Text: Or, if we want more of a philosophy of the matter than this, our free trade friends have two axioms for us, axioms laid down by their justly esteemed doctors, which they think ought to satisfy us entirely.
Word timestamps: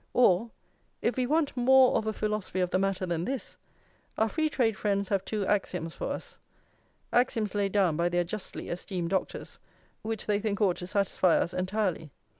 Or, 0.15 0.49
if 1.03 1.15
we 1.15 1.27
want 1.27 1.55
more 1.55 1.95
of 1.95 2.07
a 2.07 2.11
philosophy 2.11 2.59
of 2.59 2.71
the 2.71 2.79
matter 2.79 3.05
than 3.05 3.25
this, 3.25 3.57
our 4.17 4.27
free 4.27 4.49
trade 4.49 4.75
friends 4.75 5.09
have 5.09 5.23
two 5.23 5.45
axioms 5.45 5.93
for 5.93 6.11
us, 6.11 6.39
axioms 7.13 7.53
laid 7.53 7.73
down 7.73 7.97
by 7.97 8.09
their 8.09 8.23
justly 8.23 8.69
esteemed 8.69 9.11
doctors, 9.11 9.59
which 10.01 10.25
they 10.25 10.39
think 10.39 10.59
ought 10.59 10.77
to 10.77 10.87
satisfy 10.87 11.37
us 11.37 11.53
entirely. 11.53 12.09